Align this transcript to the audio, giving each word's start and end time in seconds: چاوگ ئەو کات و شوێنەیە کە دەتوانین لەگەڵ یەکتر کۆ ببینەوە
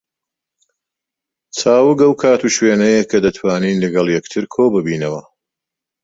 چاوگ 1.57 1.99
ئەو 2.03 2.13
کات 2.21 2.41
و 2.43 2.53
شوێنەیە 2.55 3.03
کە 3.11 3.17
دەتوانین 3.25 3.77
لەگەڵ 3.83 4.07
یەکتر 4.17 4.43
کۆ 4.53 4.63
ببینەوە 4.75 5.21